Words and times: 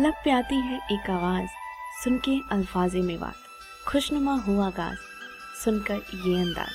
लब 0.00 0.14
पे 0.24 0.30
आती 0.30 0.54
है 0.54 0.76
एक 0.92 1.10
आवाज़। 1.10 1.48
सुन 2.04 2.18
के 2.18 2.40
अल्फाज 2.50 2.96
में 2.96 3.20
बात। 3.20 3.34
खुशनुमा 3.88 4.34
हुआ 4.34 4.66
आगाज़। 4.66 4.98
सुनकर 5.64 5.94
ये 5.94 6.40
अंदाज। 6.40 6.72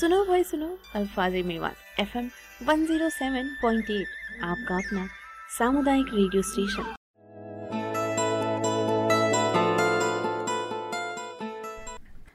सुनो 0.00 0.24
भाई, 0.24 0.44
सुनो। 0.44 0.78
अल्फाज 0.94 1.32
में 1.32 1.60
बात। 1.60 1.76
F 2.00 2.18
M 2.18 2.30
one 2.62 2.86
zero 2.86 3.08
seven 3.08 3.50
point 3.62 3.90
eight. 3.90 4.06
आपका 4.44 4.76
अपना 4.76 5.08
सामुदायिक 5.58 6.06
रेडियो 6.14 6.42
स्टेशन। 6.42 6.94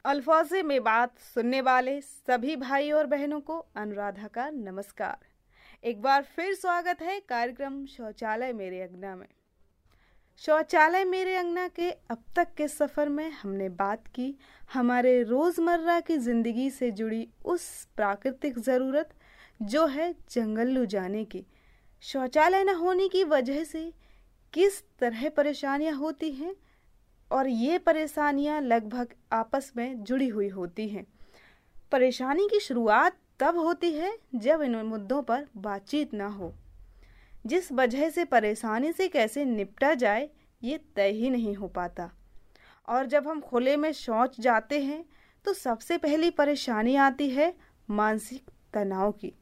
अल्फाज 0.06 0.54
में 0.54 0.84
बात 0.84 1.20
सुनने 1.20 1.62
वाले 1.62 2.02
सभी 2.02 2.56
भाई 2.56 2.92
और 2.92 3.06
बहनों 3.06 3.42
को 3.42 3.60
अनुराधा 3.76 4.28
का 4.28 4.50
नमस्कार। 4.50 5.18
एक 5.84 6.02
बार 6.02 6.22
फिर 6.36 6.54
स्वागत 6.54 7.02
है 7.02 7.20
कार्यक्रम 7.20 7.86
शौचालय 7.86 8.54
मेरे 8.54 8.82
अंगना 8.82 9.16
में। 9.16 9.28
शौचालय 10.40 11.04
मेरे 11.06 11.36
अंगना 11.36 11.68
के 11.68 11.90
अब 11.92 12.24
तक 12.36 12.54
के 12.58 12.68
सफ़र 12.68 13.10
में 13.10 13.32
हमने 13.32 13.68
बात 13.70 14.08
की। 14.08 14.34
हमारे 14.74 15.22
रोज़मर्रा 15.24 16.00
की 16.00 16.18
ज़िंदगी 16.18 16.70
से 16.70 16.90
जुड़ी 16.92 17.28
उस 17.46 17.68
प्राकृतिक 17.96 18.58
ज़रूरत 18.60 19.10
जो 19.64 19.86
है 19.88 20.12
जंगल 20.32 20.86
जाने 20.86 21.24
की। 21.26 21.44
शौचालय 22.04 22.64
न 22.64 22.76
होने 22.76 23.08
की 23.08 23.24
वजह 23.24 23.64
से 23.64 23.92
किस 24.54 24.82
तरह 25.00 25.30
परेशानियाँ 25.30 25.94
होती 25.96 26.32
हैं 26.32 26.56
और 27.32 27.48
ये 27.48 27.78
परेशानियाँ 27.80 28.62
लगभग 28.62 29.14
आपस 29.34 29.72
में 29.78 30.04
जुड़ी 30.04 30.28
हुई 30.28 30.48
होती 30.50 30.88
हैं। 30.90 31.06
परेशानी 31.92 32.48
की 32.48 32.60
शुरुआत 32.60 33.18
तब 33.40 33.58
होती 33.58 33.92
है 33.92 34.18
जब 34.36 34.62
इन 34.62 34.76
मुद्दों 34.86 35.22
पर 35.22 35.46
बातचीत 35.58 36.14
ना 36.14 36.28
हो। 36.30 36.54
जिस 37.46 37.72
वजह 37.72 38.10
से 38.10 38.26
परेशानी 38.26 38.92
से 38.92 39.08
कैसे 39.08 39.46
निपटा 39.46 39.94
जाए, 39.94 40.30
ये 40.62 40.78
तय 40.96 41.12
ही 41.12 41.30
नहीं 41.30 41.56
हो 41.56 41.68
पाता। 41.68 42.10
और 42.88 43.06
जब 43.06 43.28
हम 43.28 43.42
खुले 43.42 43.76
में 43.78 43.92
शौच 43.92 44.40
जाते 44.40 44.82
हैं 44.82 45.04
तो 45.46 45.54
सबसे 45.54 45.98
पहली 45.98 46.30
परेशानी 46.30 46.96
आती 46.96 47.30
है 47.30 47.54
मानसिक 47.90 48.50
तनाव 48.74 49.12
की। 49.12 49.34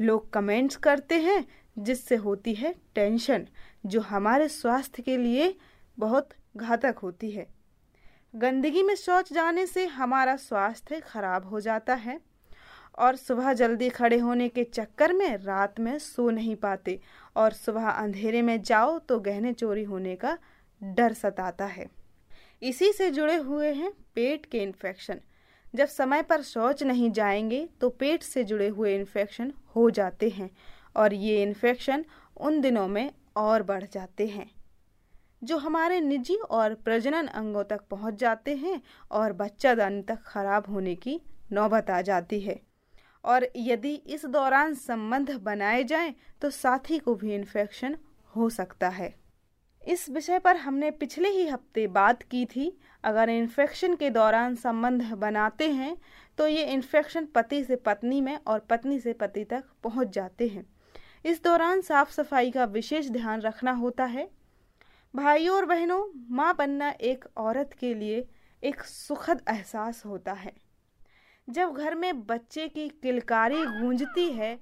लोग 0.00 0.32
कमेंट्स 0.32 0.76
करते 0.76 1.14
हैं, 1.14 1.46
जिससे 1.76 2.16
होती 2.16 2.54
है 2.54 2.74
टेंशन, 2.94 3.46
जो 3.86 4.00
हमारे 4.00 4.48
स्वास्थ्य 4.48 5.02
के 5.02 5.16
लिए 5.16 5.54
बहुत 5.98 6.28
घातक 6.56 6.98
होती 6.98 7.30
है। 7.30 7.46
गंदगी 8.34 8.82
में 8.82 8.94
शौच 8.94 9.32
जाने 9.32 9.66
से 9.66 9.86
हमारा 9.86 10.36
स्वास्थ्य 10.36 11.00
खराब 11.00 11.48
हो 11.48 11.60
जाता 11.60 11.94
है। 11.94 12.20
और 12.98 13.16
सुबह 13.16 13.52
जल्दी 13.52 13.88
खड़े 13.88 14.18
होने 14.18 14.48
के 14.48 14.64
चक्कर 14.64 15.12
में 15.12 15.36
रात 15.36 15.80
में 15.80 15.98
सो 15.98 16.28
नहीं 16.30 16.56
पाते 16.56 16.98
और 17.36 17.52
सुबह 17.52 17.88
अंधेरे 17.88 18.42
में 18.42 18.60
जाओ 18.62 18.98
तो 18.98 19.18
गहने 19.20 19.52
चोरी 19.52 19.84
होने 19.84 20.14
का 20.16 20.36
डर 20.80 21.12
सताता 21.12 21.64
है। 21.64 21.86
इसी 22.62 22.92
से 22.92 23.10
जुड़े 23.10 23.36
हुए 23.36 23.72
हैं 23.72 23.92
पेट 24.14 24.46
के 24.46 24.58
इन्फेक्शन 24.58 25.20
जब 25.74 25.86
समय 25.86 26.22
पर 26.22 26.42
शौच 26.42 26.82
नहीं 26.82 27.10
जाएँगे 27.10 27.68
तो 27.80 27.88
पेट 27.90 28.22
से 28.22 28.44
जुड़े 28.44 28.68
हुए 28.68 28.94
इन्फेक्शन 28.94 29.52
हो 29.76 29.88
जाते 29.90 30.28
हैं 30.28 30.50
और 30.96 31.14
ये 31.14 31.42
इन्फेक्शन 31.42 32.04
उन 32.36 32.60
दिनों 32.60 32.86
में 32.88 33.10
और 33.36 33.62
बढ़ 33.62 33.84
जाते 33.84 34.26
हैं, 34.26 34.50
जो 35.42 35.56
हमारे 35.56 36.00
निजी 36.00 36.34
और 36.34 36.74
प्रजनन 36.74 37.26
अंगों 37.26 37.64
तक 37.64 37.80
पहुँच 37.90 38.14
जाते 38.14 38.54
हैं 38.56 38.80
और 39.10 39.32
बच्चादानी 39.32 40.02
तक 40.02 40.22
खराब 40.22 40.64
होने 40.68 40.94
की 40.94 41.20
नौबत 41.52 41.90
आ 41.90 42.00
जाती 42.00 42.40
है। 42.40 42.60
और 43.24 43.46
यदि 43.56 43.94
इस 43.94 44.24
दौरान 44.26 44.74
संबंध 44.74 45.30
बनाए 45.40 45.82
जाएँ 45.84 46.14
तो 46.42 46.50
साथी 46.50 46.98
को 46.98 47.14
भी 47.14 47.34
इन्फेक्शन 47.34 47.96
हो 48.32 48.48
सकता 48.50 48.88
है। 48.88 49.14
इस 49.84 50.08
विषय 50.10 50.38
पर 50.38 50.56
हमने 50.56 50.90
पिछले 50.92 51.28
ही 51.28 51.46
हफ़्ते 51.48 51.86
बात 51.88 52.22
की 52.22 52.44
थी। 52.46 52.72
अगर 53.04 53.28
इन्फेक्शन 53.28 53.94
के 53.96 54.10
दौरान 54.10 54.54
संबंध 54.56 55.02
बनाते 55.14 55.70
हैं 55.70 55.96
तो 56.38 56.46
ये 56.46 56.64
इन्फेक्शन 56.64 57.26
पति 57.34 57.62
से 57.64 57.76
पत्नी 57.76 58.20
में 58.20 58.36
और 58.38 58.58
पत्नी 58.60 58.98
से 59.00 59.12
पति 59.12 59.44
तक 59.44 59.64
पहुँच 59.84 60.08
जाते 60.08 60.48
हैं। 60.48 60.64
इस 61.24 61.42
दौरान 61.44 61.80
साफ़ 61.80 62.12
सफ़ाई 62.12 62.50
का 62.50 62.64
विशेष 62.66 63.10
ध्यान 63.10 63.40
रखना 63.40 63.72
होता 63.72 64.04
है। 64.04 64.28
भाइयों 65.14 65.56
और 65.56 65.64
बहनों, 65.66 66.04
माँ 66.30 66.54
बनना 66.56 66.90
एक 66.90 67.24
औरत 67.36 67.74
के 67.80 67.94
लिए 67.94 68.26
एक 68.62 68.82
सुखद 68.82 69.42
एहसास 69.50 70.02
होता 70.06 70.32
है। 70.32 70.52
जब 71.48 71.72
घर 71.74 71.94
में 71.94 72.26
बच्चे 72.26 72.66
की 72.68 72.88
किलकारी 73.02 73.64
गूंजती 73.66 74.28
है 74.32 74.58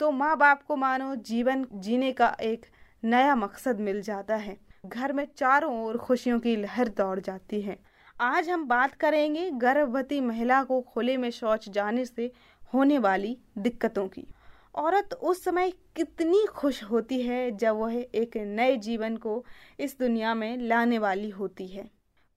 तो 0.00 0.10
माँ 0.10 0.36
बाप 0.36 0.62
को 0.62 0.76
मानो 0.76 1.14
जीवन 1.24 1.66
जीने 1.74 2.12
का 2.12 2.28
एक 2.42 2.66
नया 3.02 3.34
मकसद 3.36 3.80
मिल 3.80 4.00
जाता 4.02 4.36
है। 4.36 4.56
घर 4.86 5.12
में 5.12 5.26
चारों 5.36 5.72
ओर 5.84 5.96
खुशियों 5.98 6.38
की 6.40 6.54
लहर 6.56 6.88
दौड़ 6.88 7.20
जाती 7.20 7.60
है। 7.60 7.78
आज 8.20 8.48
हम 8.50 8.64
बात 8.68 8.94
करेंगे 8.94 9.50
गर्भवती 9.50 10.20
महिला 10.20 10.62
को 10.64 10.80
खुले 10.84 11.16
में 11.16 11.30
शौच 11.30 11.68
जाने 11.68 12.04
से 12.04 12.30
होने 12.74 12.98
वाली 12.98 13.36
दिक्कतों 13.58 14.06
की। 14.08 14.26
औरत 14.74 15.14
उस 15.14 15.42
समय 15.44 15.70
कितनी 15.96 16.44
खुश 16.46 16.82
होती 16.84 17.20
है 17.22 17.50
जब 17.50 17.76
वह 17.76 17.94
एक 17.94 18.36
नए 18.36 18.76
जीवन 18.76 19.16
को 19.16 19.44
इस 19.80 19.98
दुनिया 19.98 20.34
में 20.34 20.56
लाने 20.58 20.98
वाली 20.98 21.30
होती 21.30 21.66
है। 21.66 21.88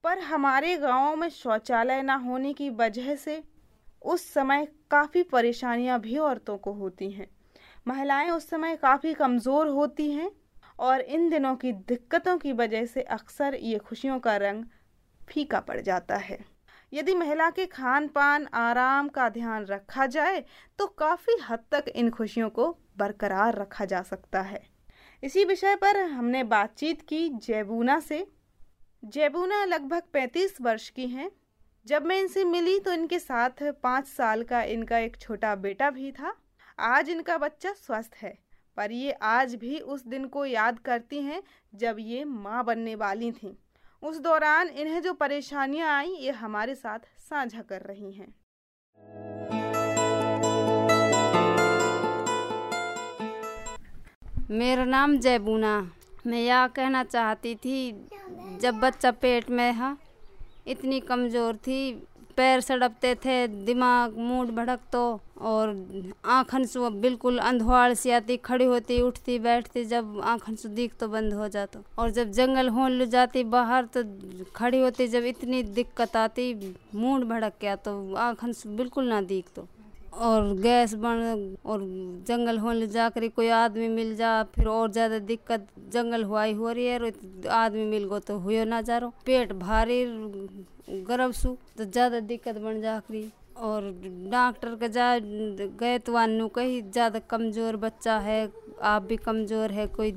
पर 0.04 0.18
हमारे 0.18 0.76
गाँवों 0.76 1.16
में 1.16 1.28
शौचालय 1.28 2.02
ना 2.02 2.14
होने 2.16 2.52
की 2.52 2.70
वजह 2.70 3.14
से 3.16 3.42
उस 4.02 4.32
समय 4.32 4.66
काफ़ी 4.90 5.22
परेशानियाँ 5.22 6.00
भी 6.00 6.16
औरतों 6.18 6.56
को 6.58 6.72
होती 6.72 7.10
हैं। 7.10 7.26
महिलाएँ 7.88 8.30
उस 8.30 8.48
समय 8.50 8.76
काफ़ी 8.76 9.14
कमज़ोर 9.14 9.68
होती 9.68 10.10
हैं 10.12 10.30
और 10.78 11.00
इन 11.00 11.28
दिनों 11.30 11.54
की 11.56 11.72
दिक्कतों 11.72 12.36
की 12.38 12.52
वजह 12.52 12.86
से 12.86 13.02
अक्सर 13.02 13.54
ये 13.54 13.78
खुशियों 13.78 14.18
का 14.18 14.36
रंग 14.36 14.64
फीका 15.28 15.60
पड़ 15.60 15.80
जाता 15.80 16.16
है। 16.16 16.38
यदि 16.94 17.14
महिला 17.14 17.48
के 17.50 17.64
खान 17.66 18.06
पान 18.08 18.46
आराम 18.54 19.08
का 19.08 19.28
ध्यान 19.28 19.64
रखा 19.66 20.06
जाए 20.06 20.44
तो 20.78 20.86
काफ़ी 20.98 21.36
हद 21.42 21.64
तक 21.72 21.88
इन 21.88 22.10
खुशियों 22.10 22.48
को 22.50 22.70
बरकरार 22.98 23.54
रखा 23.54 23.84
जा 23.84 24.02
सकता 24.02 24.40
है। 24.40 24.62
इसी 25.22 25.44
विषय 25.44 25.74
पर 25.76 25.96
हमने 25.96 26.42
बातचीत 26.44 27.00
की 27.02 27.28
जैबूना 27.38 27.98
से। 28.00 28.26
जैबूना 29.04 29.64
लगभग 29.64 30.02
पैंतीस 30.12 30.60
वर्ष 30.60 30.88
की 30.90 31.06
हैं। 31.06 31.30
जब 31.86 32.04
मैं 32.04 32.20
इनसे 32.20 32.44
मिली 32.44 32.78
तो 32.78 32.92
इनके 32.92 33.18
साथ 33.18 33.62
पाँच 33.82 34.06
साल 34.06 34.42
का 34.42 34.62
इनका 34.64 34.98
एक 34.98 35.16
छोटा 35.16 35.54
बेटा 35.56 35.90
भी 35.90 36.12
था। 36.12 36.34
आज 36.78 37.10
इनका 37.10 37.38
बच्चा 37.38 37.72
स्वस्थ 37.72 38.16
है, 38.16 38.32
पर 38.76 38.92
ये 38.92 39.12
आज 39.12 39.54
भी 39.54 39.78
उस 39.78 40.06
दिन 40.06 40.24
को 40.26 40.44
याद 40.46 40.78
करती 40.78 41.22
हैं 41.22 41.42
जब 41.74 41.96
ये 42.00 42.24
माँ 42.24 42.64
बनने 42.64 42.94
वाली 42.94 43.30
थीं। 43.32 43.54
उस 44.04 44.18
दौरान 44.20 44.68
इन्हें 44.70 45.00
जो 45.02 45.12
परेशानियाँ 45.12 45.88
आई, 45.90 46.08
ये 46.20 46.30
हमारे 46.30 46.74
साथ 46.74 46.98
साझा 47.20 47.62
कर 47.62 47.80
रही 47.82 48.12
हैं। 48.12 48.34
मेरा 54.50 54.84
नाम 54.84 55.16
जयबूना 55.18 55.74
मैं 56.26 56.40
यह 56.40 56.66
कहना 56.66 57.02
चाहती 57.04 57.54
थी, 57.54 57.78
जब 58.60 58.80
बच्चा 58.80 59.10
पेट 59.22 59.50
में 59.50 59.72
है, 59.72 59.96
इतनी 60.66 61.00
कमज़ोर 61.02 61.56
थी 61.56 61.80
पैर 62.36 62.60
सड़पते 62.60 63.14
थे, 63.14 63.46
दिमाग, 63.48 64.16
मूड 64.18 64.50
भड़क 64.50 64.80
तो 64.92 65.20
और 65.40 65.68
आँखन 66.24 66.64
सु 66.64 66.90
बिल्कुल 66.90 67.38
अंधवाड़ 67.38 67.94
सी 67.94 68.10
आती, 68.10 68.36
खड़ी 68.36 68.64
होती, 68.64 69.00
उठती, 69.00 69.38
बैठती, 69.38 69.84
जब 69.84 70.20
आँखन 70.24 70.54
सु 70.54 70.68
दिख 70.68 70.94
तो 71.00 71.08
बंद 71.08 71.32
हो 71.32 71.48
जाता। 71.48 71.82
और 71.98 72.10
जब 72.10 72.30
जंगल 72.30 72.68
होन 72.68 72.92
लु 72.92 73.04
जाती, 73.06 73.44
बाहर 73.44 73.84
तो 73.96 74.02
खड़ी 74.56 74.80
होती, 74.80 75.08
जब 75.08 75.24
इतनी 75.24 75.62
दिक्कत 75.62 76.16
आती, 76.16 76.76
मूड 76.94 77.24
भड़क 77.24 77.54
गया 77.60 77.76
तो 77.76 78.14
आँखन 78.14 78.52
सु 78.52 78.68
बिल्कुल 78.68 79.08
ना 79.08 79.20
दिख 79.22 79.48
तो 79.56 79.66
और 80.16 80.52
गैस 80.62 80.94
बन 80.94 81.56
और 81.64 81.80
जंगल 82.28 82.58
होने 82.58 82.86
जा 82.86 83.08
कर 83.08 83.26
कोई 83.28 83.48
आदमी 83.50 83.88
मिल 83.88 84.14
जा, 84.16 84.42
फिर 84.54 84.66
और 84.68 84.90
ज़्यादा 84.92 85.18
दिक्कत 85.20 85.66
जंगल 85.92 86.24
हुआ 86.24 86.42
ही 86.44 86.52
हो 86.54 86.70
रही 86.70 86.86
है 86.86 87.12
आदमी 87.52 87.84
मिल 87.84 88.04
गो 88.08 88.18
तो 88.20 88.38
हुए 88.38 88.64
ना 88.64 88.80
जा 88.82 88.98
रो 88.98 89.12
पेट 89.26 89.52
भारी 89.58 90.04
गर्भ 91.08 91.32
सु 91.32 91.56
तो 91.78 91.84
ज़्यादा 91.84 92.20
दिक्कत 92.22 92.58
बन 92.58 92.80
जा 92.80 92.98
करी 93.00 93.30
और 93.56 93.90
डॉक्टर 94.30 94.74
के 94.76 94.88
जा, 94.88 95.18
गए 95.18 95.98
तो 95.98 96.12
वानू 96.12 96.48
कहीं, 96.48 96.82
ज़्यादा 96.90 97.18
कमज़ोर 97.30 97.76
बच्चा 97.76 98.18
है, 98.18 98.50
आप 98.82 99.02
भी 99.02 99.16
कमज़ोर 99.18 99.72
है, 99.72 99.86
कोई 99.88 100.10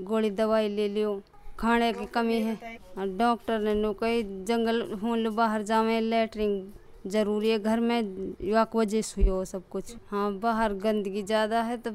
गोली 0.00 0.30
दवाई 0.32 0.68
ले 0.68 0.88
लियो, 0.88 1.20
खाने 1.58 1.92
की 1.92 2.06
कमी 2.14 2.40
है। 2.40 2.76
डॉक्टर 3.18 3.58
ने 3.60 3.74
नु 3.74 3.92
कही, 3.94 4.22
जंगल 4.44 4.80
होने 5.02 5.28
बाहर 5.30 5.62
जावे 5.62 6.00
लेटरिन 6.00 6.72
ज़रूरी 7.06 7.50
है। 7.50 7.58
घर 7.58 7.80
में 7.80 8.34
युवा 8.40 8.66
वजह 8.74 9.02
से 9.02 9.28
हो 9.28 9.44
सब 9.44 9.68
कुछ। 9.70 9.94
हाँ 10.10 10.32
बाहर 10.38 10.74
गंदगी 10.76 11.22
ज़्यादा 11.22 11.62
है 11.62 11.76
तो 11.76 11.90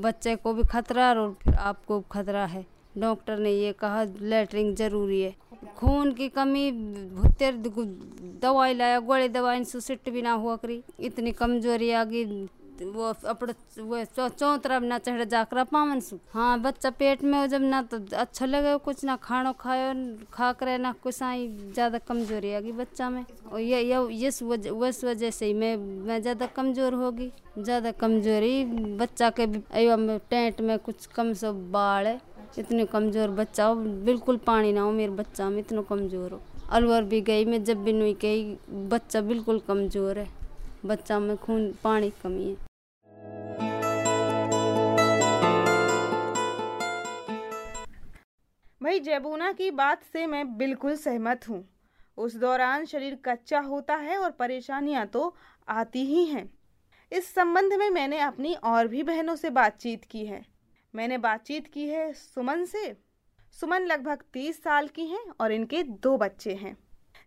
बच्चे 0.00 0.34
को 0.36 0.52
भी 0.54 0.62
खतरा 0.64 1.08
और 1.10 1.32
फिर 1.42 1.54
आपको 1.54 2.00
खतरा 2.12 2.44
है। 2.46 2.64
डॉक्टर 2.98 3.38
ने 3.38 3.50
ये 3.52 3.72
कहा 3.72 4.04
लेटरिन 4.22 4.74
ज़रूरी 4.74 5.20
है। 5.20 5.34
खून 5.76 6.12
की 6.12 6.28
कमी 6.28 6.70
भुत्तर 7.12 7.56
दवाई 8.42 8.74
लाया, 8.74 8.98
गोली 9.00 9.28
दवाई 9.28 9.64
सुसिट 9.64 10.08
भी 10.10 10.22
ना 10.22 10.32
हुआ 10.34 10.56
करी। 10.56 10.82
इतनी 11.00 11.32
कमज़ोरी 11.32 11.90
आ 11.90 12.04
गई 12.04 12.24
वो 12.82 13.04
अपने 13.26 13.82
वो 13.82 14.04
चौ 14.28 14.56
तरफ़ 14.58 14.84
ना 14.84 14.98
चढ़ 14.98 15.22
जाकर 15.24 15.62
पावन 15.66 16.00
सु। 16.00 16.18
हाँ 16.32 16.58
बच्चा 16.60 16.90
पेट 16.92 17.22
में 17.24 17.38
हो 17.38 17.46
जब 17.46 17.62
ना 17.62 17.82
तो 17.84 17.98
अच्छा 18.16 18.46
लगे, 18.46 18.76
कुछ 18.78 19.04
ना 19.04 19.16
खानो 19.18 19.52
खायो 19.54 19.94
खा 20.32 20.52
कर 20.54 20.78
ना, 20.78 20.92
कुछ 21.02 21.22
आई 21.22 21.48
ज़्यादा 21.48 21.98
कमज़ोरी 22.00 22.52
आ 22.54 22.60
गई 22.60 22.72
बच्चा 22.74 23.10
में। 23.10 23.24
और 23.52 23.60
ये 23.60 23.82
ये, 23.82 24.26
इस 24.26 24.42
वजह 24.42 24.70
वजह 25.06 25.30
से 25.30 25.46
ही 25.46 25.54
मैं 25.54 25.76
मैं 25.76 26.20
ज़्यादा 26.22 26.46
कमज़ोर 26.46 26.94
होगी। 26.94 27.30
ज़्यादा 27.58 27.90
कमज़ोरी, 27.92 28.64
बच्चा 28.98 29.30
के 29.30 29.46
टेंट 29.46 30.60
में 30.60 30.78
कुछ 30.78 31.06
कम 31.06 31.32
सब 31.34 31.70
बाढ़ 31.72 32.06
है, 32.06 32.20
इतने 32.58 32.84
कमज़ोर 32.86 33.30
बच्चा 33.32 33.64
हो, 33.64 33.74
बिल्कुल 33.74 34.36
पानी 34.46 34.72
ना 34.72 34.80
हो 34.80 34.90
मेरे 34.92 35.12
बच्चा 35.14 35.48
में, 35.50 35.58
इतना 35.58 35.82
कमज़ोर 35.82 36.32
हो। 36.32 36.40
अलवर 36.70 37.02
भी 37.04 37.20
गई, 37.20 37.44
मैं 37.44 37.62
जब 37.64 37.84
भी 37.84 37.92
नहीं 37.92 38.14
गई, 38.22 38.56
बच्चा 38.88 39.20
बिल्कुल 39.22 39.60
कमज़ोर 39.68 40.18
है। 40.18 40.28
बच्चा 40.86 41.18
में 41.18 41.36
खून, 41.36 41.70
पानी 41.84 42.10
कमी 42.22 42.44
है। 42.44 42.65
भाई 48.96 49.04
जैबूना 49.04 49.50
की 49.52 49.70
बात 49.70 50.02
से 50.02 50.26
मैं 50.26 50.56
बिल्कुल 50.56 50.94
सहमत 50.96 51.48
हूँ। 51.48 51.58
उस 52.18 52.36
दौरान 52.36 52.84
शरीर 52.84 53.14
कच्चा 53.24 53.58
होता 53.60 53.94
है 53.96 54.16
और 54.18 54.30
परेशानियाँ 54.30 55.04
तो 55.06 55.34
आती 55.68 56.04
ही 56.04 56.24
हैं। 56.26 56.48
इस 57.12 57.28
संबंध 57.34 57.74
में 57.74 57.88
मैंने 57.90 58.20
अपनी 58.20 58.54
और 58.64 58.88
भी 58.88 59.02
बहनों 59.02 59.34
से 59.36 59.50
बातचीत 59.50 60.04
की 60.04 60.24
है। 60.26 60.40
मैंने 60.94 61.18
बातचीत 61.18 61.66
की 61.66 61.86
है 61.88 62.12
सुमन 62.12 62.64
से। 62.64 62.84
सुमन 63.54 63.86
लगभग 63.86 64.22
तीस 64.32 64.62
साल 64.62 64.88
की 64.88 65.06
हैं 65.06 65.24
और 65.40 65.52
इनके 65.52 65.82
दो 65.82 66.16
बच्चे 66.16 66.54
हैं। 66.54 66.76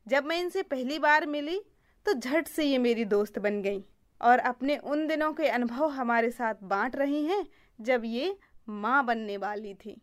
जब 0.07 0.25
मैं 0.25 0.39
इनसे 0.39 0.63
पहली 0.65 0.99
बार 0.99 1.25
मिली 1.27 1.61
तो 2.05 2.13
झट 2.13 2.47
से 2.47 2.65
ये 2.65 2.77
मेरी 2.79 3.05
दोस्त 3.07 3.39
बन 3.39 3.61
गई 3.61 3.83
और 4.21 4.39
अपने 4.47 4.77
उन 4.77 5.07
दिनों 5.07 5.31
के 5.33 5.47
अनुभव 5.49 5.89
हमारे 5.91 6.31
साथ 6.31 6.63
बांट 6.65 6.95
रही 6.95 7.25
हैं 7.25 7.45
जब 7.79 8.01
ये 8.07 8.37
माँ 8.69 9.05
बनने 9.05 9.37
वाली 9.37 9.73
थी। 9.75 10.01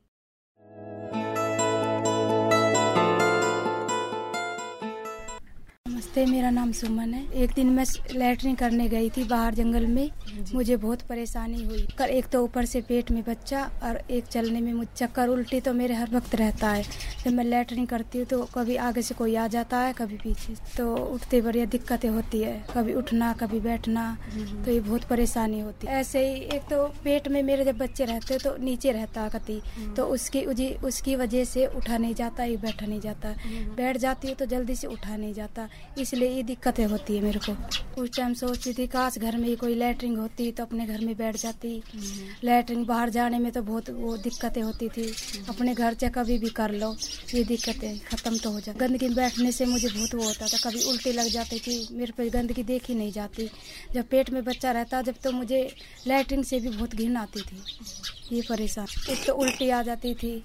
नमस्ते 6.17 6.33
मेरा 6.33 6.51
नाम 6.51 6.71
सुमन 6.73 7.13
है। 7.15 7.23
एक 7.35 7.51
दिन 7.53 7.71
मैं 7.71 7.85
लेटरिन 8.11 8.55
करने 8.57 8.89
गई 8.89 9.09
थी 9.11 9.25
बाहर 9.25 9.55
जंगल 9.55 9.87
में। 9.87 10.11
मुझे 10.55 10.77
बहुत 10.77 11.01
परेशानी 11.09 11.63
हुई। 11.65 11.87
कर 11.99 12.09
एक 12.11 12.27
तो 12.33 12.43
ऊपर 12.45 12.65
से 12.65 12.81
पेट 12.81 13.11
में 13.11 13.23
बच्चा 13.25 13.63
और 13.85 14.01
एक 14.11 14.27
चलने 14.27 14.61
में 14.61 14.73
मुझे 14.73 14.89
चक्कर 14.97 15.29
उल्टी 15.29 15.61
तो 15.61 15.73
मेरे 15.73 15.95
हर 15.95 16.11
वक्त 16.13 16.35
रहता 16.35 16.69
है। 16.69 16.85
जब 17.25 17.33
मैं 17.33 17.45
लेटरिन 17.45 17.87
करती 17.87 18.19
हूँ 18.19 18.27
तो 18.27 18.43
कभी 18.55 18.77
आगे 18.79 19.03
से 19.03 19.15
कोई 19.15 19.35
आ 19.37 19.47
जाता 19.47 19.79
है 19.79 19.93
कभी 19.93 20.17
पीछे। 20.17 20.55
तो 20.77 20.95
उठते 20.97 21.41
बढ़िया 21.43 21.65
दिक्कतें 21.67 22.09
होती 22.09 22.41
है। 22.43 22.55
कभी 22.71 22.95
उठना 22.95 23.33
कभी 23.41 23.61
बैठना 23.61 24.07
तो 24.65 24.71
ये 24.71 24.81
बहुत 24.81 25.05
परेशानी 25.11 25.61
होती 25.61 25.87
है। 25.87 26.01
ऐसे 26.01 26.27
ही 26.27 26.41
एक 26.57 26.63
तो 26.71 26.83
पेट 27.05 27.29
में 27.29 27.43
मेरे 27.43 27.65
जब 27.65 27.79
बच्चे 27.79 28.05
रहते 28.05 28.39
तो 28.39 28.57
नीचे 28.63 28.93
रहता 28.93 29.29
कति। 29.29 29.61
तो 29.97 30.07
उसकी 30.07 30.45
उसकी 30.87 31.17
वजह 31.17 31.45
से 31.45 31.67
उठा 31.69 31.99
नहीं 31.99 32.15
जाता 32.15 32.45
ये 32.45 32.57
बैठा 32.57 32.87
नहीं 32.87 33.01
जाता। 33.01 33.35
बैठ 33.77 33.97
जाती 33.99 34.29
हूँ 34.29 34.37
तो 34.37 34.47
जल्दी 34.47 34.75
से 34.77 34.87
उठा 34.87 35.17
नहीं 35.17 35.35
जाता। 35.35 35.69
इसलिए 36.07 36.29
ये 36.31 36.43
दिक्कतें 36.45 36.85
होती 36.87 37.15
है 37.17 37.23
मेरे 37.23 37.39
को। 37.41 37.53
उस 38.03 38.11
टाइम 38.17 38.35
सोचती 38.35 38.73
थी, 38.73 38.87
काश 38.87 39.17
घर 39.19 39.37
में 39.37 39.47
ही 39.49 39.55
कोई 39.57 39.75
लेटरिन 39.75 40.17
होती 40.17 40.51
तो 40.53 40.63
अपने 40.63 40.87
घर 40.87 41.01
में 41.01 41.17
बैठ 41.17 41.37
जाती। 41.37 41.71
लेटरिन 42.45 42.85
बाहर 42.85 43.11
जाने 43.11 43.39
में 43.39 43.51
तो 43.53 43.63
बहुत 43.63 43.91
वो 43.93 44.17
दिक्कतें 44.19 44.61
होती 44.63 44.89
थी। 44.89 45.07
अपने 45.49 45.75
घर 45.75 45.95
से 45.95 46.09
कभी 46.11 46.39
भी 46.39 46.49
कर 46.51 46.73
लो, 46.75 46.95
ये 47.35 47.43
दिक्कतें 47.45 47.99
खत्म 48.03 48.39
तो 48.39 48.51
हो 48.51 48.61
जाती। 48.61 48.79
गंदगी 48.79 49.07
में 49.07 49.17
बैठने 49.17 49.53
से 49.53 49.67
मुझे 49.67 49.89
बहुत 49.89 50.15
वो 50.15 50.23
होता 50.23 50.47
था, 50.47 50.59
कभी 50.61 50.85
उल्टी 50.85 51.13
लग 51.13 51.29
जाती 51.29 51.59
थी, 51.59 51.77
मेरे 51.93 52.13
पे 52.17 52.29
गंदगी 52.31 52.63
देखी 52.65 52.95
नहीं 52.95 53.13
जाती। 53.13 53.49
जब 53.95 54.09
पेट 54.09 54.31
में 54.31 54.43
बच्चा 54.45 54.73
रहता, 54.73 55.03
जब 55.03 55.15
तो 55.25 55.33
मुझे 55.33 55.63
लेटरिन 56.07 56.43
से 56.45 56.61
भी 56.61 56.69
बहुत 56.69 56.95
घिन 56.95 57.17
आती 57.17 57.41
थी, 57.43 57.63
ये 58.33 58.43
परेशान। 58.49 58.87
एक 59.11 59.27
तो 59.27 59.35
उल्टी 59.35 59.71
आ 59.71 59.83
जाती 59.83 60.15
थी 60.15 60.43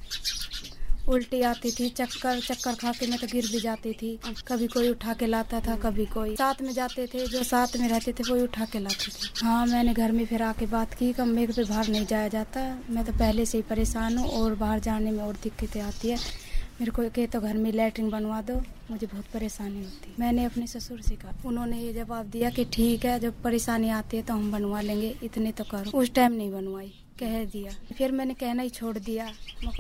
उल्टी 1.08 1.42
आती 1.42 1.72
थी, 1.72 1.88
चक्कर 1.90 2.40
चक्कर 2.40 2.76
खा 2.76 2.92
के 2.92 3.08
मैं 3.08 3.18
तो 3.20 3.28
गिर 3.28 3.48
भी 3.52 3.60
जाती 3.60 3.94
थी। 3.94 4.20
कभी 4.48 4.68
कोई 4.68 4.90
उठा 4.90 5.14
के 5.14 5.28
लाता 5.28 5.60
था, 5.60 5.76
कभी 5.76 6.06
कोई। 6.06 6.36
साथ 6.36 6.62
में 6.62 6.72
जाते 6.74 7.08
थे, 7.08 7.26
जो 7.28 7.44
साथ 7.44 7.78
में 7.78 7.88
रहते 7.90 8.14
थे, 8.14 8.32
वही 8.32 8.42
उठा 8.42 8.66
के 8.66 8.80
लाते 8.80 9.12
थे। 9.12 9.46
हाँ 9.46 9.66
मैंने 9.66 9.94
घर 9.94 10.12
में 10.12 10.26
फिर 10.26 10.44
आके 10.44 10.66
बात 10.68 10.94
की, 10.94 11.12
कम 11.14 11.30
मेरे 11.30 11.54
पे 11.54 11.64
बाहर 11.64 11.88
नहीं 11.88 12.06
जाया 12.06 12.28
जाता। 12.28 12.62
मैं 12.90 13.06
तो 13.06 13.14
पहले 13.14 13.46
से 13.46 13.58
ही 13.58 13.64
परेशान 13.70 14.18
हूँ 14.18 14.30
और 14.32 14.56
बाहर 14.56 14.80
जाने 14.80 15.12
में 15.12 15.24
और 15.24 15.38
दिक्कतें 15.44 15.82
आती 15.82 16.10
है। 16.10 16.18
मेरे 16.80 16.92
को 16.92 17.02
कहे 17.06 17.26
तो 17.28 17.40
घर 17.42 17.58
में 17.58 17.72
लेटरिन 17.72 18.10
बनवा 18.10 18.42
दो, 18.42 18.54
मुझे 18.92 19.08
बहुत 19.08 19.26
परेशानी 19.34 19.84
होती 19.84 20.14
मैंने 20.20 20.46
अपने 20.46 20.68
ससुर 20.68 21.02
से 21.02 21.16
कहा, 21.16 21.34
उन्होंने 21.46 21.80
ये 21.80 21.94
जवाब 21.94 22.26
दिया 22.26 22.50
कि 22.50 22.66
ठीक 22.74 23.06
है, 23.06 23.20
जब 23.20 23.42
परेशानी 23.44 23.90
आती 23.92 24.18
है 24.18 24.24
तो 24.24 24.34
हम 24.34 24.52
बनवा 24.52 24.82
लेंगे, 24.82 25.16
इतने 25.24 25.52
तो 25.52 25.64
करो। 25.64 25.98
उस 26.00 26.14
टाइम 26.14 26.34
नहीं 26.34 26.52
बनवाई। 26.52 26.94
कह 27.22 27.44
दिया। 27.46 27.72
फिर 27.98 28.12
मैंने 28.12 28.34
कहना 28.34 28.64
ही 28.64 28.70
छोड़ 28.70 28.98
दिया। 28.98 29.26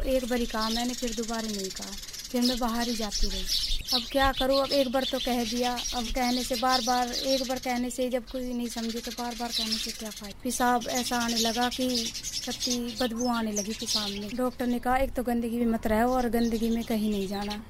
एक 0.05 0.25
बार 0.29 0.39
ही 0.39 0.45
कहा, 0.45 0.69
मैंने 0.69 0.93
फिर 0.93 1.13
दोबारा 1.15 1.47
नहीं 1.47 1.69
कहा। 1.71 1.91
फिर 2.31 2.41
मैं 2.41 2.57
बाहर 2.59 2.87
ही 2.87 2.95
जाती 2.95 3.27
रही। 3.27 3.69
अब 3.93 4.01
क्या 4.11 4.31
करूँ? 4.31 4.57
अब 4.57 4.71
एक 4.71 4.91
बार 4.91 5.05
तो 5.11 5.19
कह 5.19 5.43
दिया। 5.45 5.71
अब 5.95 6.05
कहने 6.05 6.43
से 6.43 6.55
बार 6.55 6.81
बार, 6.81 7.07
एक 7.07 7.41
बार 7.47 7.59
कहने 7.59 7.89
से 7.89 8.09
जब 8.09 8.29
कोई 8.31 8.53
नहीं 8.53 8.67
समझे 8.67 8.99
तो 8.99 9.11
बार 9.11 9.35
बार 9.39 9.49
कहने 9.49 9.73
से 9.73 9.91
क्या 9.91 10.09
फ़ायदा? 10.09 10.39
पेशाब 10.43 10.87
ऐसा 10.89 11.17
आने 11.17 11.37
लगा 11.37 11.67
कि 11.69 11.89
सत्ती 12.23 12.77
बदबू 13.01 13.27
आने 13.27 13.51
लगी 13.51 13.73
पेशाब 13.73 14.09
में। 14.09 14.29
डॉक्टर 14.35 14.67
ने 14.67 14.79
कहा, 14.79 14.95
एक 14.97 15.11
तो 15.11 15.23
गंदगी 15.23 15.57
में 15.57 15.65
मत 15.65 15.87
रहो 15.87 16.13
और 16.13 16.29
गंदगी 16.29 16.69
में 16.69 16.83
कहीं 16.83 17.11
नहीं 17.11 17.27
जाना। 17.27 17.61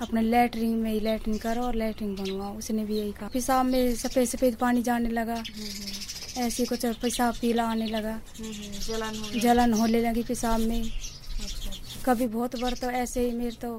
अपने 0.00 0.22
लेटरिन 0.22 0.76
में 0.76 0.92
ही 0.92 1.00
लेटरिन 1.00 1.38
करो 1.38 1.62
और 1.62 1.74
लेटरिन 1.74 2.14
बनवाओ। 2.14 2.56
उसने 2.58 2.84
भी 2.84 2.98
यही 2.98 3.12
कहा। 3.12 3.28
पेशाब 3.28 3.66
में 3.66 3.94
सफ़ेद 3.96 4.28
सफ़ेद 4.28 4.56
पानी 4.56 4.82
जाने 4.82 5.08
लगा। 5.10 5.42
ऐसे 6.36 6.64
कुछ 6.66 6.84
पेशाब 7.02 7.34
पीला 7.40 7.64
आने 7.64 7.86
लगा। 7.86 8.18
जलन 8.38 9.40
जलन 9.40 9.72
होने 9.72 10.00
लगी 10.02 10.22
पेशाब 10.22 10.60
में। 10.60 10.82
अच्छा, 10.82 11.70
अच्छा। 11.70 12.02
कभी 12.04 12.26
बहुत 12.28 12.60
बार 12.60 12.74
तो 12.80 12.90
ऐसे 12.92 13.20
ही 13.20 13.32
मेरे 13.32 13.56
तो 13.56 13.76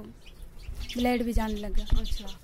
ब्लड 0.97 1.23
भी 1.23 1.33
जाने 1.33 1.55
लगा। 1.55 1.85
अच्छा। 1.99 2.37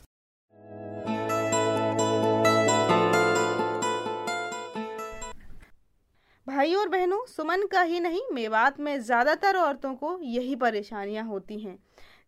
भाई 6.48 6.74
और 6.74 6.90
बहनों 6.90 7.20
सुमन 7.28 7.66
का 7.68 7.82
ही 7.82 8.00
नहीं 8.00 8.22
मेवात 8.34 8.80
में 8.80 9.00
ज़्यादातर 9.02 9.56
औरतों 9.58 9.94
को 9.96 10.18
यही 10.24 10.56
परेशानियाँ 10.56 11.26
होती 11.26 11.60
हैं 11.60 11.78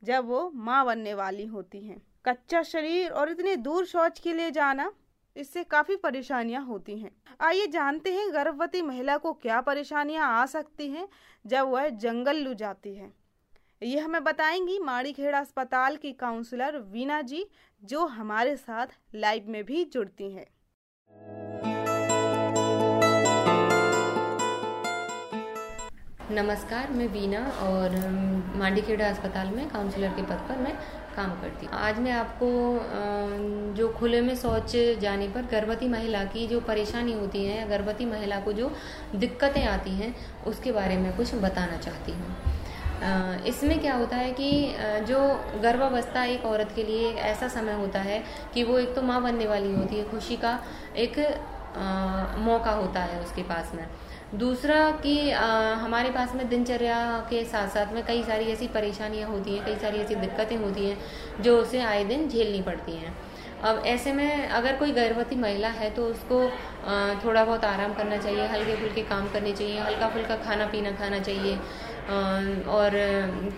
जब 0.03 0.27
वो 0.27 0.50
माँ 0.56 0.85
बनने 0.85 1.13
वाली 1.13 1.45
होती 1.45 1.80
हैं। 1.80 2.01
कच्चा 2.25 2.62
शरीर 2.63 3.12
और 3.12 3.30
इतने 3.30 3.56
दूर 3.57 3.85
शौच 3.85 4.19
के 4.19 4.33
लिए 4.33 4.51
जाना 4.51 4.91
इससे 5.38 5.63
काफ़ी 5.63 5.95
परेशानियाँ 5.95 6.63
होती 6.66 6.98
हैं। 7.00 7.12
आइए 7.42 7.68
जानते 7.68 8.13
हैं 8.13 8.34
गर्भवती 8.34 8.81
महिला 8.81 9.18
को 9.18 9.34
क्या 9.34 9.62
परेशानियाँ 9.62 10.28
आ 10.31 10.45
सकती 10.45 10.88
हैं 10.88 11.07
जब 11.45 11.69
वह 11.69 11.89
जंगल 11.89 12.38
लू 12.38 12.54
जाती 12.54 12.95
है। 12.95 13.11
यह 13.83 14.06
हमें 14.06 14.23
बताएँगी 14.23 14.80
माड़ीखेड़ा 14.80 15.40
अस्पताल 15.40 15.95
की 15.95 16.11
काउंसलर 16.14 16.78
वीना 16.78 17.21
जी, 17.21 17.45
जो 17.81 18.06
हमारे 18.06 18.56
साथ 18.56 18.88
लाइव 19.16 19.50
में 19.50 19.64
भी 19.64 19.83
जुड़ती 19.85 20.31
हैं। 20.31 20.45
नमस्कार 26.31 26.90
मैं 26.92 27.07
वीना 27.07 27.40
और 27.62 27.94
मांडीखेड़ा 28.60 29.07
अस्पताल 29.07 29.48
में 29.48 29.68
काउंसलर 29.69 30.10
के 30.14 30.22
पद 30.22 30.40
पर 30.48 30.57
मैं 30.62 30.74
काम 31.16 31.30
करती 31.42 31.66
हूँ। 31.66 31.74
आज 31.76 32.00
मैं 32.00 32.12
आपको 32.12 32.48
जो 33.76 33.88
खुले 33.90 34.19
में 34.22 34.36
शौच 34.36 34.76
जाने 35.02 35.28
पर 35.28 35.46
गर्भवती 35.52 35.88
महिला 35.88 36.24
की 36.26 36.46
जो 36.48 36.60
परेशानी 36.62 37.14
होती 37.14 37.44
है 37.46 37.57
या 37.57 37.66
गर्भवती 37.68 38.06
महिला 38.06 38.40
को 38.40 38.54
जो 38.54 38.72
दिक्कतें 39.16 39.64
आती 39.66 39.92
हैं 39.92 40.14
उसके 40.48 40.72
बारे 40.72 40.98
में 40.98 41.16
कुछ 41.18 41.34
बताना 41.36 41.78
चाहती 41.78 42.12
हूँ। 42.12 43.46
इसमें 43.48 43.80
क्या 43.80 43.96
होता 43.96 44.18
है 44.18 44.31
कि 44.31 44.52
जो 45.07 45.19
गर्भावस्था 45.64 46.24
एक 46.26 46.46
औरत 46.46 46.74
के 46.76 46.84
लिए 46.84 47.14
ऐसा 47.30 47.48
समय 47.48 47.74
होता 47.76 48.00
है 48.02 48.24
कि 48.54 48.64
वो 48.64 48.78
एक 48.80 48.94
तो 48.96 49.02
माँ 49.04 49.22
बनने 49.24 49.48
वाली 49.48 49.74
होती 49.74 49.96
है 49.96 50.10
खुशी 50.12 50.38
का 50.38 50.60
एक 50.98 51.19
आ, 51.19 52.38
मौका 52.38 52.72
होता 52.74 53.00
है 53.02 53.22
उसके 53.22 53.44
पास 53.44 53.72
में। 53.76 53.88
दूसरा 54.36 54.90
कि 55.04 55.30
हमारे 55.31 56.10
पास 56.12 56.34
में 56.36 56.48
दिनचर्या 56.50 56.98
के 57.30 57.44
साथ 57.46 57.68
साथ 57.69 57.94
में 57.94 58.04
कई 58.06 58.24
सारी 58.24 58.46
ऐसी 58.46 58.68
परेशानियाँ 58.68 59.30
होती 59.30 59.56
हैं, 59.56 59.66
कई 59.66 59.76
सारी 59.76 59.98
ऐसी 59.98 60.16
दिक्कतें 60.16 60.56
होती 60.57 60.86
हैं, 60.86 60.98
जो 61.42 61.57
उसे 61.57 61.80
आए 61.81 62.04
दिन 62.06 62.28
झेलनी 62.30 62.62
पड़ती 62.62 62.92
हैं। 62.94 63.16
अब 63.64 63.81
ऐसे 63.88 64.14
में 64.14 64.48
अगर 64.48 64.76
कोई 64.78 64.92
गर्भवती 64.92 65.36
महिला 65.36 65.68
है 65.69 65.90
तो 65.90 66.06
उसको 66.06 66.42
थोड़ा 67.24 67.44
बहुत 67.44 67.64
आराम 67.66 67.94
करना 67.94 68.18
चाहिए 68.18 68.48
हल्के 68.48 68.76
फुल्के 68.76 69.02
काम 69.04 69.28
करने 69.30 69.52
चाहिए 69.52 69.80
हल्का 69.80 70.10
फुल्का 70.10 70.36
खाना 70.38 70.66
पीना 70.66 70.92
खाना 70.92 71.19
चाहिए 71.19 71.56
और 72.69 72.92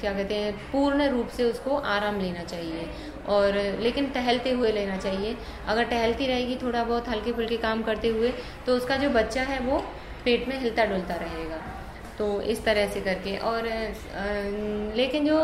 क्या 0.02 0.14
कहते 0.14 0.36
हैं, 0.36 0.54
पूर्ण 0.72 1.08
रूप 1.10 1.28
से 1.30 1.44
उसको 1.44 1.76
आराम 1.78 2.20
लेना 2.20 2.44
चाहिए, 2.44 2.88
और 3.28 3.58
लेकिन 3.82 4.06
टहलते 4.12 4.52
हुए 4.52 4.72
लेना 4.72 4.98
चाहिए। 4.98 5.36
अगर 5.68 5.84
टहलती 5.86 6.28
रहेगी 6.28 6.56
थोड़ा 6.62 6.84
बहुत 6.84 7.10
हल्के 7.10 7.32
फुल्के 7.32 7.58
काम 7.60 7.82
करते 7.84 8.08
हुए 8.10 8.34
तो 8.66 8.76
उसका 8.76 8.98
जो 8.98 9.10
बच्चा 9.12 9.44
है 9.44 9.60
वो 9.62 9.84
पेट 10.26 10.48
में 10.48 10.60
हिलता 10.60 10.86
डुलता 10.86 11.16
रहेगा। 11.18 11.62
तो 12.18 12.26
इस 12.44 12.64
तरह 12.64 12.88
से 12.90 13.02
करके 13.02 13.36
और 13.40 13.66
लेकिन 14.96 15.26
जो 15.26 15.38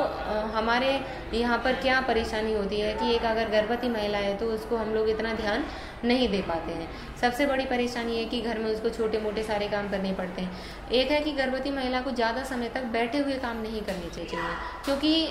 हमारे 0.54 0.88
यहाँ 1.34 1.58
पर 1.64 1.74
क्या 1.82 2.00
परेशानी 2.08 2.54
होती 2.54 2.80
है 2.80 2.94
कि 2.94 3.14
एक 3.16 3.26
अगर 3.26 3.50
गर्भवती 3.50 3.90
महिला 3.90 4.18
है 4.18 4.36
तो 4.38 4.46
उसको 4.54 4.78
हम 4.78 4.94
लोग 4.94 5.10
इतना 5.10 5.34
ध्यान 5.34 5.64
नहीं 6.06 6.28
दे 6.30 6.42
पाते 6.48 6.72
हैं। 6.72 6.88
सबसे 7.22 7.46
बड़ी 7.46 7.66
परेशानी 7.66 8.18
है 8.18 8.26
कि 8.26 8.42
घर 8.42 8.60
में 8.60 8.70
उसको 8.72 8.90
छोटे 8.90 9.20
मोटे 9.20 9.44
सारे 9.44 9.68
काम 9.68 9.90
करने 9.90 10.12
पड़ते 10.14 10.42
हैं। 10.42 10.90
एक 10.94 11.12
है 11.12 11.20
कि 11.22 11.32
गर्भवती 11.34 11.72
महिला 11.72 12.02
को 12.02 12.12
ज़्यादा 12.12 12.44
समय 12.46 12.70
तक 12.74 12.84
बैठे 12.94 13.18
हुए 13.20 13.38
काम 13.40 13.62
नहीं 13.62 13.82
करने 13.82 14.10
चाहिए 14.16 14.56
क्योंकि 14.86 15.28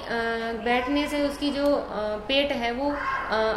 बैठने 0.65 1.07
से 1.09 1.23
उसकी 1.29 1.51
जो 1.51 1.67
पेट 2.29 2.53
है 2.55 2.73
वो 2.73 2.91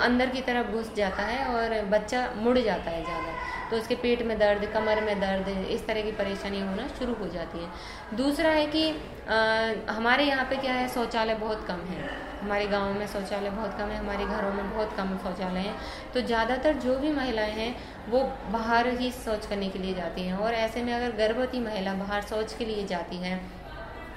अंदर 0.02 0.30
की 0.30 0.42
तरफ़ 0.42 0.72
घुस 0.72 0.94
जाता 0.96 1.24
है 1.24 1.46
और 1.48 1.82
बच्चा 1.90 2.30
मुड़ 2.38 2.58
जाता 2.60 2.92
है 2.92 3.04
ज़्यादा। 3.04 3.56
तो 3.70 3.78
उसके 3.78 3.96
पेट 3.98 4.22
में 4.22 4.38
दर्द 4.40 4.66
कमर 4.74 5.02
में 5.02 5.20
दर्द 5.20 5.48
इस 5.70 5.86
तरह 5.88 6.02
की 6.02 6.12
परेशानी 6.14 6.60
होना 6.62 6.88
शुरू 7.00 7.14
हो 7.16 7.28
जाती 7.30 7.60
है। 7.60 8.18
दूसरा 8.18 8.50
है 8.52 8.66
कि 8.68 8.90
आ, 8.90 9.94
हमारे 9.94 10.24
यहाँ 10.26 10.46
पे 10.46 10.58
क्या 10.58 10.74
है 10.74 10.88
शौचालय 10.90 11.36
बहुत 11.36 11.66
कम 11.68 11.80
है। 11.88 12.10
हमारे 12.40 12.68
गाँव 12.68 12.94
में 12.94 13.06
शौचालय 13.08 13.50
बहुत 13.50 13.78
कम 13.78 13.86
है 13.86 13.98
हमारे 13.98 14.26
घरों 14.26 14.52
में 14.54 14.72
बहुत 14.72 14.94
कम 14.98 15.18
शौचालय 15.24 15.60
हैं। 15.60 15.76
तो 16.14 16.22
ज़्यादातर 16.24 16.74
जो 16.80 16.98
भी 17.00 17.12
महिलाएँ 17.14 17.52
हैं 17.54 17.76
वो 18.10 18.24
बाहर 18.52 18.88
ही 19.00 19.12
शौच 19.14 19.46
करने 19.46 19.70
के 19.70 19.80
लिए 19.80 19.94
जाती 19.94 20.22
हैं। 20.22 20.38
और 20.38 20.54
ऐसे 20.56 20.84
में 20.84 20.94
अगर 20.94 21.16
गर्भवती 21.18 21.60
महिला 21.62 21.94
बाहर 21.96 22.22
शौच 22.24 22.54
के 22.54 22.66
लिए 22.66 22.86
जाती 22.88 23.18
है 23.18 23.40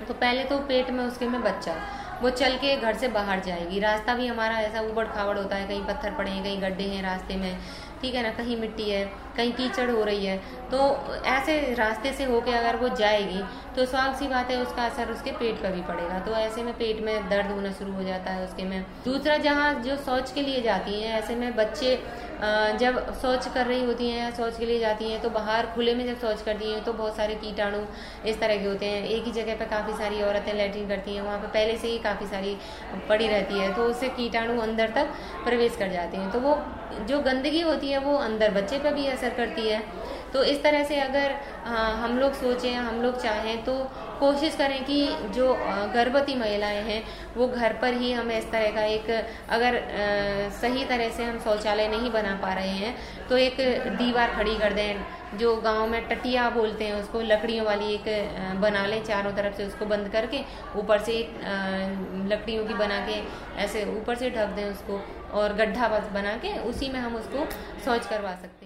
तो 0.00 0.14
पहले 0.14 0.44
तो 0.44 0.58
पेट 0.68 0.90
में 0.90 1.04
उसके 1.04 1.26
में 1.28 1.42
बच्चा 1.42 1.74
वो 2.22 2.30
चल 2.30 2.56
के 2.56 2.76
घर 2.76 2.96
से 2.96 3.08
बाहर 3.08 3.40
जाएगी। 3.40 3.78
रास्ता 3.80 4.14
भी 4.14 4.26
हमारा 4.26 4.58
ऐसा 4.60 4.80
उबड़ 4.82 5.06
खाबड़ 5.06 5.36
होता 5.38 5.56
है 5.56 5.66
कहीं 5.68 5.84
पत्थर 5.84 6.14
पड़े 6.14 6.30
हैं 6.30 6.42
कहीं 6.42 6.62
गड्ढे 6.62 6.84
हैं 6.84 7.02
रास्ते 7.02 7.36
में। 7.36 7.56
ठीक 8.02 8.14
है 8.14 8.22
ना 8.22 8.30
कहीं 8.34 8.56
मिट्टी 8.56 8.88
है 8.90 9.04
कहीं 9.36 9.52
कीचड़ 9.52 9.90
हो 9.90 10.04
रही 10.04 10.26
है 10.26 10.36
तो 10.70 10.78
ऐसे 11.28 11.58
रास्ते 11.74 12.12
से 12.12 12.24
होके 12.24 12.52
अगर 12.54 12.76
वो 12.76 12.88
जाएगी 12.96 13.42
तो 13.76 13.84
स्वाभाविक 13.86 14.16
सी 14.18 14.26
बात 14.28 14.50
है, 14.50 14.56
उसका 14.58 14.84
असर 14.84 15.10
उसके 15.10 15.30
पेट 15.32 15.62
पर 15.62 15.72
भी 15.72 15.82
पड़ेगा। 15.82 16.18
तो 16.18 16.32
ऐसे 16.32 16.62
में 16.62 16.72
पेट 16.74 17.00
में 17.00 17.28
दर्द 17.28 17.50
होना 17.50 17.70
शुरू 17.72 17.92
हो 17.92 18.02
जाता 18.04 18.30
है 18.30 18.44
उसके 18.44 18.64
में। 18.64 18.82
दूसरा, 19.04 19.36
जहाँ 19.38 19.72
जो 19.82 19.96
शौच 19.98 20.30
के 20.32 20.42
लिए 20.42 20.62
जाती 20.62 21.00
हैं, 21.00 21.18
ऐसे 21.18 21.34
में 21.34 21.54
बच्चे 21.56 21.94
जब 22.80 22.98
शौच 23.22 23.46
कर 23.54 23.66
रही 23.66 23.84
होती 23.84 24.08
हैं, 24.10 24.30
शौच 24.36 24.58
के 24.58 24.66
लिए 24.66 24.78
जाती 24.80 25.10
हैं 25.10 25.20
तो 25.22 25.30
बाहर 25.30 25.66
खुले 25.74 25.94
में 25.94 26.04
जब 26.06 26.20
शौच 26.20 26.42
करती 26.42 26.72
हैं 26.72 26.82
तो 26.84 26.92
बहुत 26.92 27.16
सारे 27.16 27.34
कीटाणु 27.36 27.78
इस 28.26 28.40
तरह 28.40 28.56
के 28.56 28.66
होते 28.66 28.86
हैं। 28.86 29.04
एक 29.04 29.24
ही 29.24 29.32
जगह 29.32 29.56
पर 29.56 29.64
काफ़ी 29.68 29.92
सारी 29.94 30.22
औरतें 30.22 30.52
लेटरिन 30.54 30.88
करती 30.88 31.14
हैं, 31.14 31.22
वहाँ 31.22 31.38
पर 31.38 31.48
पहले 31.48 31.76
से 31.78 31.88
ही 31.88 31.98
काफ़ी 32.00 32.26
सारी 32.26 32.56
पड़ी 33.08 33.28
रहती 33.28 33.58
है 33.58 33.72
तो 33.74 33.84
उससे 33.84 34.08
कीटाणु 34.10 34.60
अंदर 34.60 34.90
तक 34.90 35.14
प्रवेश 35.44 35.76
कर 35.76 35.92
जाते 35.92 36.16
हैं। 36.16 36.30
तो 36.30 36.40
वो 36.40 36.58
जो 37.08 37.18
गंदगी 37.22 37.60
होती 37.60 37.88
है, 37.88 37.98
वो 37.98 38.16
अंदर, 38.18 38.50
बच्चे 38.52 38.78
पर 38.78 38.94
भी 38.94 39.04
असर 39.20 39.34
करती 39.36 39.68
है। 39.68 39.82
तो 40.32 40.42
इस 40.44 40.62
तरह 40.62 40.84
से 40.84 40.98
अगर 41.00 41.32
हम 42.00 42.18
लोग 42.18 42.32
सोचें, 42.34 42.74
हम 42.74 43.00
लोग 43.02 43.20
चाहें 43.22 43.64
तो 43.64 43.72
कोशिश 44.20 44.56
करें 44.56 44.84
कि 44.84 45.06
जो 45.34 45.46
गर्भवती 45.94 46.34
महिलाएँ 46.34 46.82
हैं, 46.82 47.02
वो 47.36 47.46
घर 47.48 47.72
पर 47.82 47.94
ही 47.94 48.12
हमें 48.12 48.36
इस 48.38 48.50
तरह 48.52 48.70
का 48.70 48.82
एक, 48.86 49.10
अगर 49.48 49.80
सही 50.60 50.84
तरह 50.84 51.08
से 51.10 51.24
हम 51.24 51.38
शौचालय 51.38 51.88
नहीं 51.88 52.10
बना 52.12 52.34
पा 52.42 52.52
रहे 52.54 52.74
हैं 52.74 52.94
तो 53.28 53.36
एक 53.38 53.56
दीवार 53.98 54.34
खड़ी 54.34 54.56
कर 54.58 54.72
दें, 54.72 55.02
जो 55.38 55.56
गाँव 55.58 55.86
में 55.88 56.00
टटिया 56.08 56.48
बोलते 56.50 56.84
हैं, 56.84 56.94
उसको 56.94 57.20
लकड़ियों 57.22 57.66
वाली 57.66 57.92
एक 57.94 58.60
बना 58.60 58.86
लें, 58.86 59.02
चारों 59.04 59.32
तरफ़ 59.32 59.56
से 59.56 59.66
उसको 59.66 59.86
बंद 59.86 60.08
करके, 60.08 60.44
ऊपर 60.76 60.98
से 61.00 61.18
लकड़ियों 62.28 62.64
की 62.66 62.74
बना 62.76 63.00
के, 63.08 63.22
ऐसे 63.62 63.84
ऊपर 63.96 64.14
से 64.16 64.30
ढक 64.30 64.56
दें 64.56 64.64
उसको, 64.64 65.00
और 65.32 65.54
गड्ढा 65.56 65.88
बना 66.14 66.36
के, 66.36 66.58
उसी 66.70 66.88
में 66.88 67.00
हम 67.00 67.16
उसको 67.16 67.46
शौच 67.84 68.06
करवा 68.06 68.32
सकते 68.32 68.54
हैं। 68.56 68.59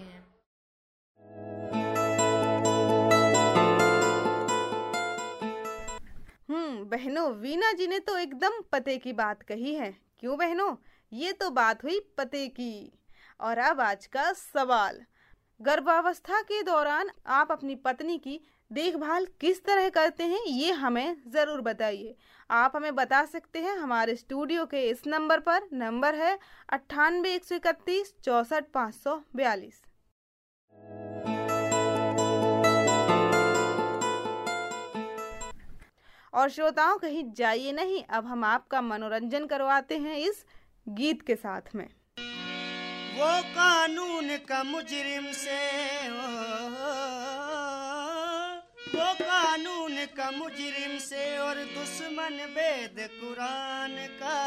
बहनों, 6.85 7.31
वीना 7.33 7.73
जी 7.73 7.87
ने 7.87 7.99
तो 7.99 8.17
एकदम 8.19 8.61
पते 8.73 8.97
की 8.99 9.12
बात 9.12 9.43
कही 9.43 9.75
है। 9.75 9.95
क्यों 10.21 10.37
बहनों? 10.38 10.75
ये 11.12 11.33
तो 11.33 11.50
बात 11.50 11.85
हुई 11.85 12.00
पते 12.19 12.47
की। 12.49 12.93
और 13.41 13.59
अब 13.59 13.81
आज 13.81 14.07
का 14.07 14.33
सवाल। 14.33 15.00
गर्भावस्था 15.61 16.41
के 16.43 16.62
दौरान 16.62 17.11
आप 17.26 17.53
अपनी 17.53 17.75
पत्नी 17.75 18.19
की 18.19 18.41
देखभाल 18.71 19.26
किस 19.41 19.64
तरह 19.64 19.88
करते 19.88 20.25
हैं, 20.25 20.45
ये 20.45 20.73
हमें 20.73 21.17
ज़रूर 21.29 21.61
बताइए। 21.61 22.14
आप 22.50 22.73
हमें 22.76 22.95
बता 22.95 23.25
सकते 23.25 23.59
हैं, 23.59 23.76
हमारे 23.76 24.17
स्टूडियो 24.17 24.67
के 24.67 24.83
इस 24.91 25.07
नंबर 25.07 25.41
पर 25.41 25.69
नंबर 25.73 26.14
है 26.14 26.38
अट्ठानबे 26.69 27.35
एक 27.35 27.45
सौ 27.45 27.55
इकतीस, 27.55 28.14
चौसठ, 28.25 28.64
पाँच 28.75 28.95
सौ 28.95 29.21
बयालीस। 29.37 29.84
और 36.35 36.49
श्रोताओं, 36.50 36.97
कहीं 36.99 37.25
जाइए 37.33 37.73
नहीं, 37.73 38.03
अब 38.11 38.26
हम 38.26 38.45
आपका 38.45 38.81
मनोरंजन 38.83 39.47
करवाते 39.47 39.99
हैं 39.99 40.17
इस 40.19 40.45
गीत 40.87 41.23
के 41.23 41.35
साथ 41.37 41.75
में। 41.75 41.88
वो 43.17 43.33
कानून 43.55 44.37
का 44.49 44.62
मुजरिम 44.64 45.31
से 45.33 45.59
वो 48.95 49.12
कानून 49.21 49.97
का 50.17 50.31
मुजरिम 50.31 50.99
से 51.00 51.38
और 51.38 51.57
दुश्मन 51.75 52.37
वेद 52.57 52.97
कुरान 53.12 53.95
का 54.21 54.38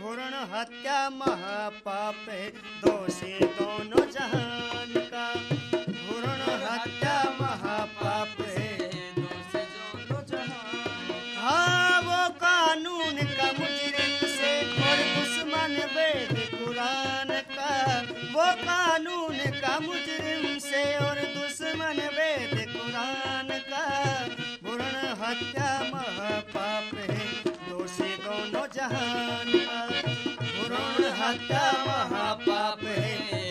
भूर्ण 0.00 0.34
हत्या, 0.52 0.98
महापाप, 1.10 2.26
दोषी 2.84 3.38
दोनों 3.38 4.04
जहान 4.10 4.81
जहान 28.82 29.50
का 29.54 31.10
हत्या 31.18 31.66
महापाप 31.86 32.84
है। 32.84 33.41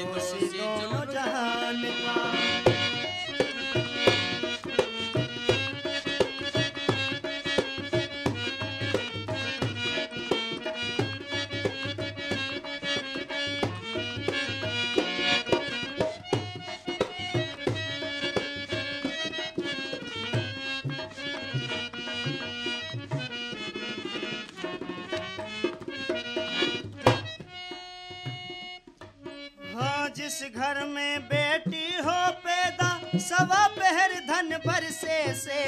घर 30.55 30.86
में 30.88 31.22
बेटी 31.27 31.86
हो 32.05 32.20
पैदा 32.46 32.89
सवा 33.27 33.65
पहर 33.77 34.13
धन 34.29 34.50
बरसे 34.65 35.17
से 35.41 35.62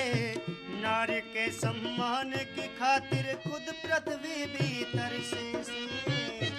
नारी 0.84 1.20
के 1.34 1.50
सम्मान 1.52 2.32
की 2.56 2.68
खातिर 2.80 3.34
खुद 3.48 3.74
पृथ्वी 3.84 4.46
भीतर 4.56 5.18
से, 5.30 5.64
से 5.64 6.50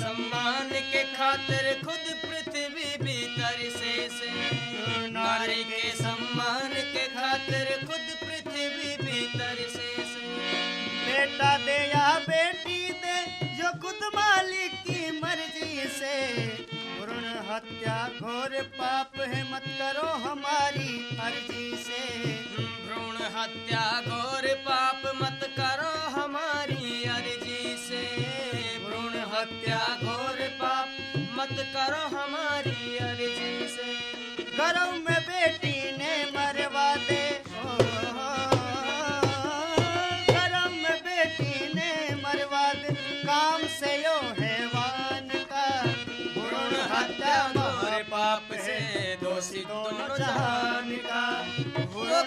सम्मान 0.00 0.68
के 0.92 1.02
खातिर 1.14 1.72
खुद 1.84 2.04
पृथ्वी 2.24 2.96
भीतर 3.04 3.58
से 3.78 4.08
से 4.18 5.08
नारी 5.12 5.62
के 5.64 5.90
सम्मान 6.02 6.72
के 6.94 7.06
खातिर 7.14 7.76
खुद 7.86 8.06
पृथ्वी 8.24 8.96
भीतर 9.04 9.56
से 9.76 9.94
से 10.12 10.26
बेटा 11.06 11.56
दे 11.66 11.78
या 11.94 12.08
बेटी 12.28 12.82
दे 13.04 13.16
जो 13.62 13.72
खुद 13.82 14.04
मालिक 14.14 14.82
की 14.88 15.10
मर्ज़ी 15.20 15.88
से। 15.98 16.71
हत्या 17.52 18.10
घोर 18.20 18.62
पाप 18.62 19.20
है 19.20 19.52
मत 19.52 19.62
करो 19.66 20.06
हमारी 20.08 21.18
अर्जी 21.20 21.76
से। 21.76 22.00
भ्रूण 22.86 23.16
हत्या, 23.36 24.00
घोर 24.00 24.46
पाप, 24.54 25.02
मत 25.22 25.40
करो 25.58 25.90
हमारी 26.08 27.04
अर्जी 27.04 27.76
से। 27.76 28.02
भ्रूण 28.78 29.12
हत्या, 29.32 29.78
घोर 30.02 30.48
पाप, 30.62 30.88
मत 31.16 31.56
करो 31.76 32.21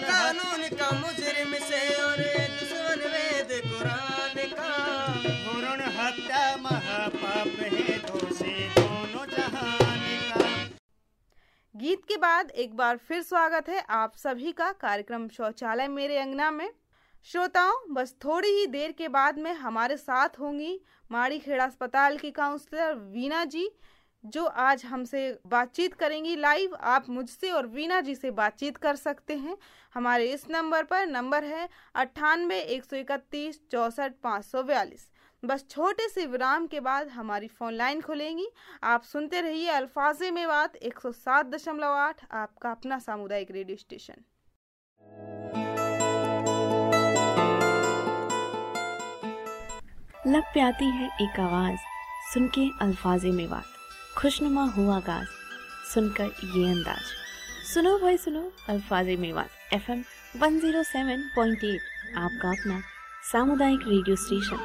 कानून 0.02 0.68
का 0.76 0.90
मुजरिम 0.98 1.52
से 1.60 1.82
और 2.02 2.22
सुन 2.62 3.00
वेद 3.06 3.50
कुरान 3.66 4.36
का। 4.52 4.70
भ्रूण 5.18 5.80
हत्या 5.92 6.56
महापाप 6.62 7.60
है 7.60 7.98
दोषी 8.00 8.54
दोनों 8.70 9.26
जहान 9.26 10.02
का। 10.30 10.48
गीत 11.74 12.04
के 12.08 12.16
बाद 12.16 12.50
एक 12.56 12.76
बार 12.76 12.96
फिर 12.98 13.22
स्वागत 13.22 13.68
है 13.68 13.84
आप 13.90 14.16
सभी 14.16 14.52
का 14.52 14.70
कार्यक्रम 14.80 15.28
शौचालय 15.28 15.88
मेरे 15.90 16.18
अंगना 16.18 16.50
में। 16.50 16.68
श्रोताओं 17.26 17.94
बस 17.94 18.14
थोड़ी 18.24 18.48
ही 18.48 18.66
देर 18.66 18.92
के 18.92 19.08
बाद 19.10 19.38
में 19.38 19.52
हमारे 19.54 19.96
साथ 19.96 20.38
होंगी 20.40 20.78
माड़ी 21.12 21.38
खेड़ा 21.38 21.64
अस्पताल 21.64 22.16
की 22.18 22.30
काउंसलर 22.30 22.94
वीना 23.12 23.44
जी 23.46 23.68
जो 24.26 24.44
आज 24.44 24.84
हमसे 24.84 25.20
बातचीत 25.46 25.94
करेंगी 25.94 26.34
लाइव 26.36 26.74
आप 26.84 27.08
मुझसे 27.08 27.50
और 27.50 27.66
वीना 27.66 28.00
जी 28.00 28.14
से 28.14 28.30
बातचीत 28.30 28.76
कर 28.76 28.96
सकते 28.96 29.36
हैं। 29.36 29.56
हमारे 29.94 30.30
इस 30.32 30.44
नंबर 30.50 30.84
पर 30.84 31.06
नंबर 31.06 31.44
है 31.44 31.68
अट्ठानबे 31.94 32.58
एक 32.58 32.84
सौ 32.84 32.96
इकतीस, 32.96 33.60
चौसठ, 33.72 34.12
पाँच 34.22 34.44
सौ 34.44 34.62
बयालीस। 34.62 35.06
बस 35.42 35.64
छोटे 35.70 36.08
से 36.08 36.26
विराम 36.26 36.66
के 36.66 36.80
बाद 36.80 37.08
हमारी 37.08 37.48
फ़ोन 37.48 37.74
लाइन 37.74 38.00
खुलेंगी। 38.00 38.48
आप 38.84 39.02
सुनते 39.02 39.40
रहिए 39.40 39.68
अल्फाजे 39.70 40.30
में 40.30 40.46
बात 40.48 40.76
107.8 40.82 42.24
आपका 42.32 42.70
अपना 42.70 42.98
सामुदायिक 42.98 43.50
रेडियो 43.50 43.76
स्टेशन 43.76 44.24
लग 50.26 50.42
पे 50.54 50.60
आती 50.60 50.90
है 50.90 51.06
एक 51.22 51.40
आवाज़ 51.40 51.78
सुन 52.32 52.48
के 52.48 52.68
अल्फाजे 52.82 53.30
में 53.30 53.48
बात। 53.50 53.75
खुशनुमा 54.16 54.62
हुआ 54.64 54.98
गाज 55.00 55.26
सुनकर 55.94 56.24
ये 56.24 56.68
अंदाज। 56.70 57.02
सुनो 57.74 57.98
भाई, 57.98 58.16
सुनो, 58.16 58.40
अल्फाज 58.68 59.08
मेवा 59.20 59.44
F 59.74 59.90
M 59.92 60.04
one 60.36 60.58
zero 60.60 60.82
seven 60.82 61.22
point 61.34 61.64
eight 61.64 62.16
आपका 62.18 62.50
अपना 62.50 62.80
सामुदायिक 63.32 63.80
रेडियो 63.88 64.16
स्टेशन 64.16 64.64